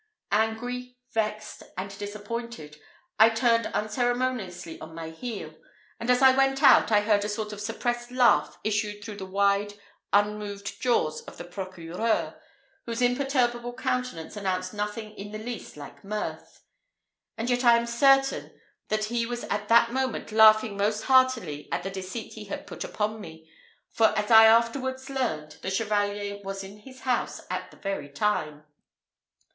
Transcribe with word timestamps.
Angry, 0.31 0.97
vexed, 1.11 1.61
and 1.77 1.95
disappointed, 1.99 2.77
I 3.19 3.29
turned 3.29 3.67
unceremoniously 3.67 4.79
on 4.81 4.95
my 4.95 5.11
heel; 5.11 5.53
and 5.99 6.09
as 6.09 6.23
I 6.23 6.35
went 6.35 6.63
out, 6.63 6.91
I 6.91 7.01
heard 7.01 7.23
a 7.23 7.29
sort 7.29 7.53
of 7.53 7.61
suppressed 7.61 8.09
laugh 8.09 8.57
issue 8.63 8.99
through 8.99 9.17
the 9.17 9.27
wide, 9.27 9.75
unmoved 10.11 10.81
jaws 10.81 11.21
of 11.25 11.37
the 11.37 11.43
procureur, 11.43 12.33
whose 12.87 12.99
imperturbable 13.03 13.73
countenance 13.75 14.35
announced 14.35 14.73
nothing 14.73 15.11
in 15.13 15.31
the 15.33 15.37
least 15.37 15.77
like 15.77 16.03
mirth; 16.03 16.63
and 17.37 17.47
yet 17.51 17.63
I 17.63 17.77
am 17.77 17.85
certain 17.85 18.59
that 18.87 19.03
he 19.03 19.27
was 19.27 19.43
at 19.51 19.67
that 19.67 19.93
moment 19.93 20.31
laughing 20.31 20.77
most 20.77 21.03
heartily 21.03 21.69
at 21.71 21.83
the 21.83 21.91
deceit 21.91 22.33
he 22.33 22.45
had 22.45 22.65
put 22.65 22.83
upon 22.83 23.21
me; 23.21 23.47
for, 23.91 24.07
as 24.17 24.31
I 24.31 24.47
afterwards 24.47 25.11
learned, 25.11 25.57
the 25.61 25.69
Chevalier 25.69 26.39
was 26.43 26.63
in 26.63 26.77
his 26.79 27.01
house 27.01 27.41
at 27.51 27.69
the 27.69 27.77
very 27.77 28.09
time. 28.09 28.63